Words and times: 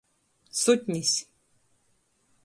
Sutnis. 0.61 1.11